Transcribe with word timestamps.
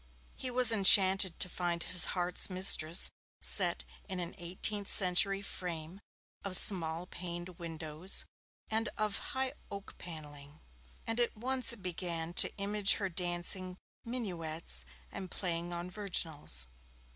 He 0.35 0.49
was 0.49 0.71
enchanted 0.71 1.39
to 1.39 1.47
find 1.47 1.83
his 1.83 2.05
heart's 2.17 2.49
mistress 2.49 3.11
set 3.39 3.83
in 4.09 4.19
an 4.19 4.33
eighteenth 4.39 4.87
century 4.87 5.43
frame 5.43 6.01
of 6.43 6.57
small 6.57 7.05
paned 7.05 7.59
windows 7.59 8.25
and 8.71 8.89
of 8.97 9.19
high 9.37 9.53
oak 9.69 9.95
panelling, 9.99 10.59
and 11.05 11.19
at 11.19 11.37
once 11.37 11.75
began 11.75 12.33
to 12.33 12.51
image 12.55 12.93
her 12.93 13.09
dancing 13.09 13.77
minuets 14.03 14.85
and 15.11 15.29
playing 15.29 15.71
on 15.71 15.87
virginals. 15.87 16.65